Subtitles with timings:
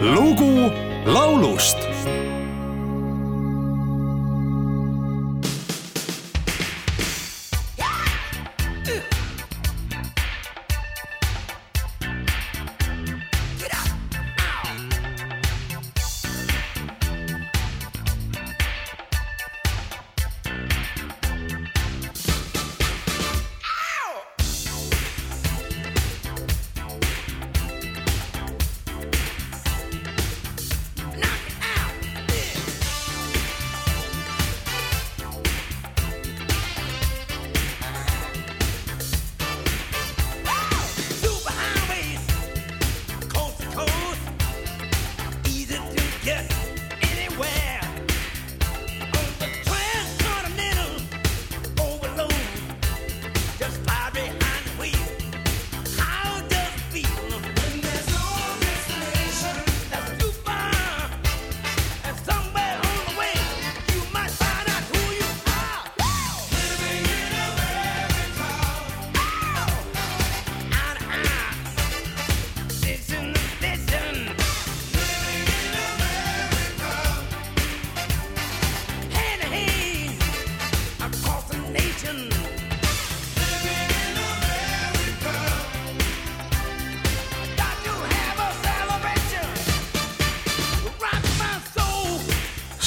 [0.00, 0.70] lugu
[1.06, 1.78] laulust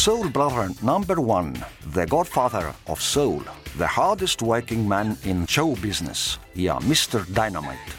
[0.02, 1.54] Soul Brother number one,
[1.94, 3.42] the godfather of soul,
[3.78, 7.92] the hardest working man in show business ja Mr Dynamite.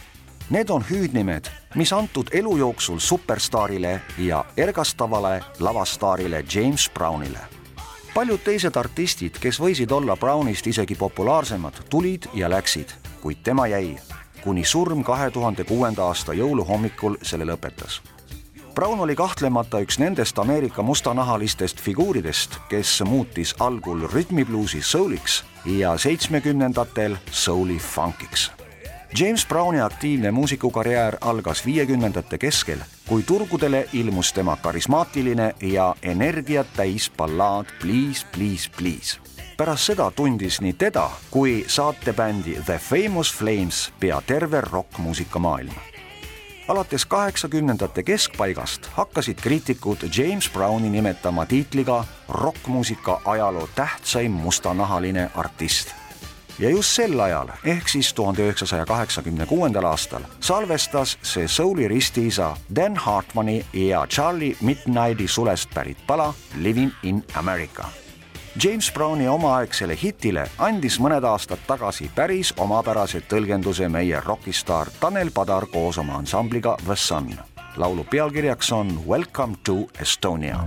[0.50, 7.39] Need on hüüdnimed, mis antud elu jooksul superstaarile ja ergastavale lavastaarile James Brownile.
[8.14, 13.98] paljud teised artistid, kes võisid olla Brownist isegi populaarsemad, tulid ja läksid, kuid tema jäi,
[14.45, 18.03] kuni surm kahe tuhande kuuenda aasta jõuluhommikul selle lõpetas
[18.74, 27.16] Brown oli kahtlemata üks nendest Ameerika mustanahalistest figuuridest, kes muutis algul rütmibluusi souliks ja seitsmekümnendatel
[27.30, 28.50] souli funkiks.
[29.18, 32.78] James Browni aktiivne muusikukarjäär algas viiekümnendate keskel,
[33.08, 39.18] kui turgudele ilmus tema karismaatiline ja energiat täis ballaad Please, please, please.
[39.56, 45.92] pärast seda tundis nii teda kui saatebändi The Famous Flames pea terve rokkmuusika maailm
[46.72, 55.88] alates kaheksakümnendate keskpaigast hakkasid kriitikud James Browni nimetama tiitliga rokkmuusika ajaloo tähtsaim mustanahaline artist.
[56.58, 62.56] ja just sel ajal, ehk siis tuhande üheksasaja kaheksakümne kuuendal aastal salvestas see souli ristiisa
[62.77, 68.02] Dan Hartmani ja Charlie Midnighti sulest pärit pala Living in America
[68.61, 75.67] James Browni omaaegsele hitile andis mõned aastad tagasi päris omapärase tõlgenduse meie rokistaar Tanel Padar
[75.73, 77.33] koos oma ansambliga The Sun.
[77.77, 80.61] laulu pealkirjaks on Welcome to Estonia.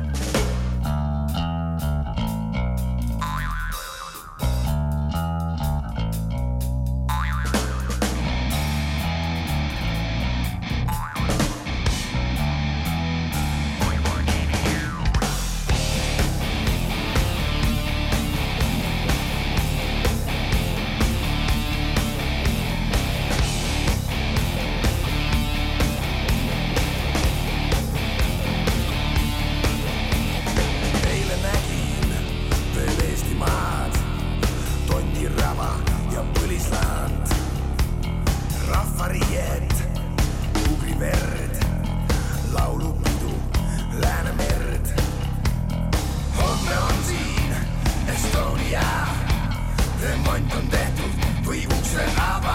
[50.36, 52.55] tont on tehtud või ukse ava.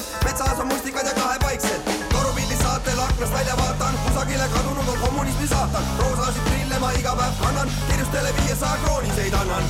[0.00, 1.80] väiksed, metsas on mustikad ja kahepaiksed.
[2.12, 7.32] torupildis saatel aknast välja vaatan, kusagile kadunud on kommunismi saatan, roosasid prille ma iga päev
[7.40, 9.64] kannan, kirjustele viiesaja krooniseid annan.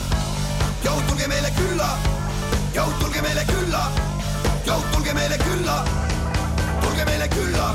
[0.85, 1.89] jõud, tulge meile külla,
[2.75, 3.85] jõud, tulge meile külla,
[4.67, 5.85] jõud, tulge meile külla,
[6.81, 7.75] tulge meile külla.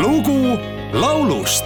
[0.00, 0.58] Lugu
[0.92, 1.64] laulust